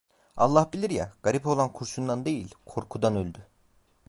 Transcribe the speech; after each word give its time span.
Allah 0.37 0.69
bilir 0.73 0.89
ya, 0.89 1.13
garip 1.23 1.47
oğlan 1.47 1.73
kurşundan 1.73 2.25
değil, 2.25 2.55
korkudan 2.65 3.15
öldü. 3.15 3.47